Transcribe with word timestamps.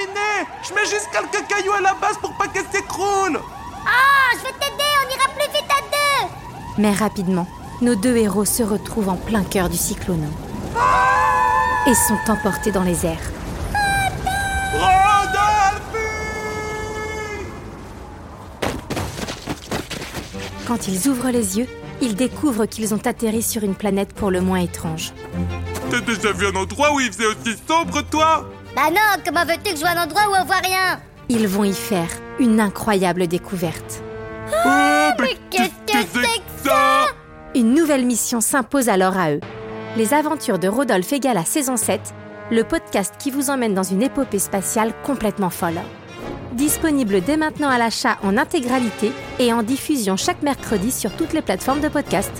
Terminé. 0.00 0.46
Je 0.62 0.74
mets 0.74 0.86
juste 0.86 1.08
quelques 1.12 1.46
cailloux 1.46 1.72
à 1.72 1.80
la 1.80 1.94
base 1.94 2.16
pour 2.20 2.32
pas 2.34 2.48
qu'elle 2.48 2.66
s'écroule. 2.72 3.38
Ah, 3.86 4.36
je 4.38 4.44
vais 4.44 4.52
t'aider, 4.52 4.90
on 5.04 5.10
ira 5.14 5.28
plus 5.34 5.52
vite 5.52 5.70
à 5.70 5.80
deux. 5.82 6.34
Mais 6.78 6.92
rapidement, 6.92 7.46
nos 7.80 7.94
deux 7.94 8.16
héros 8.16 8.44
se 8.44 8.62
retrouvent 8.62 9.08
en 9.08 9.16
plein 9.16 9.42
cœur 9.42 9.68
du 9.68 9.76
cyclone. 9.76 10.30
Et 11.86 11.94
sont 11.94 12.30
emportés 12.30 12.72
dans 12.72 12.82
les 12.82 13.06
airs. 13.06 13.18
Quand 20.66 20.86
ils 20.86 21.08
ouvrent 21.08 21.30
les 21.30 21.58
yeux, 21.58 21.66
ils 22.00 22.14
découvrent 22.14 22.66
qu'ils 22.66 22.94
ont 22.94 23.04
atterri 23.04 23.42
sur 23.42 23.64
une 23.64 23.74
planète 23.74 24.14
pour 24.14 24.30
le 24.30 24.40
moins 24.40 24.60
étrange. 24.60 25.12
T'as 25.90 26.00
déjà 26.00 26.30
vu 26.30 26.46
un 26.46 26.54
endroit 26.54 26.92
où 26.92 27.00
il 27.00 27.12
faisait 27.12 27.26
aussi 27.26 27.58
sombre, 27.66 28.02
toi? 28.02 28.46
Bah 28.74 28.90
non, 28.90 29.22
comment 29.24 29.44
veux-tu 29.44 29.72
que 29.72 29.76
je 29.76 29.80
vois 29.80 29.90
un 29.90 30.04
endroit 30.04 30.22
où 30.28 30.34
on 30.40 30.44
voit 30.44 30.56
rien? 30.56 31.00
Ils 31.28 31.48
vont 31.48 31.64
y 31.64 31.72
faire 31.72 32.08
une 32.38 32.60
incroyable 32.60 33.26
découverte. 33.26 34.02
Oh, 34.64 35.10
mais 35.20 35.36
qu'est-ce 35.50 35.92
que 35.92 35.98
c'est 36.12 36.38
que 36.38 36.68
ça? 36.68 37.06
Une 37.54 37.74
nouvelle 37.74 38.04
mission 38.06 38.40
s'impose 38.40 38.88
alors 38.88 39.16
à 39.18 39.32
eux. 39.32 39.40
Les 39.96 40.14
aventures 40.14 40.58
de 40.58 40.68
Rodolphe 40.68 41.12
Egala 41.12 41.44
saison 41.44 41.76
7, 41.76 42.00
le 42.50 42.62
podcast 42.64 43.14
qui 43.18 43.30
vous 43.30 43.50
emmène 43.50 43.74
dans 43.74 43.82
une 43.82 44.02
épopée 44.02 44.38
spatiale 44.38 44.92
complètement 45.04 45.50
folle. 45.50 45.80
Disponible 46.52 47.20
dès 47.20 47.36
maintenant 47.36 47.68
à 47.68 47.78
l'achat 47.78 48.18
en 48.22 48.36
intégralité 48.36 49.12
et 49.38 49.52
en 49.52 49.62
diffusion 49.62 50.16
chaque 50.16 50.42
mercredi 50.42 50.90
sur 50.92 51.12
toutes 51.12 51.32
les 51.32 51.42
plateformes 51.42 51.80
de 51.80 51.88
podcast. 51.88 52.32